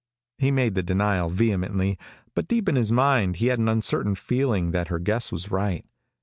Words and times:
He 0.39 0.49
made 0.49 0.73
the 0.73 0.81
denial 0.81 1.29
vehemently, 1.29 1.99
but 2.33 2.47
deep 2.47 2.67
in 2.67 2.75
his 2.75 2.91
mind 2.91 3.35
he 3.35 3.45
had 3.53 3.59
an 3.59 3.69
uncertain 3.69 4.15
feeling 4.15 4.71
that 4.71 4.87
her 4.87 4.97
guess 4.97 5.31
was 5.31 5.51
right. 5.51 5.85